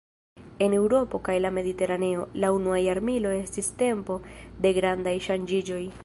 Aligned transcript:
En 0.67 0.73
Eŭropo 0.77 1.19
kaj 1.27 1.35
la 1.45 1.51
Mediteraneo, 1.57 2.23
la 2.45 2.49
unua 2.55 2.79
jarmilo 2.85 3.33
estis 3.41 3.69
tempo 3.83 4.15
de 4.65 4.73
grandaj 4.79 5.15
ŝanĝiĝoj. 5.27 5.83